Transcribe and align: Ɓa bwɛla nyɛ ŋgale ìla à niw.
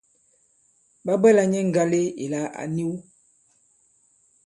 Ɓa 1.05 1.13
bwɛla 1.21 1.43
nyɛ 1.51 1.59
ŋgale 1.69 2.01
ìla 2.23 2.41
à 2.61 2.63
niw. 2.75 2.93